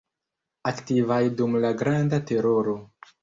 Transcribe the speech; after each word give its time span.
Aktivaj 0.71 1.19
dum 1.41 1.59
la 1.67 1.71
Granda 1.83 2.21
teroro. 2.31 2.77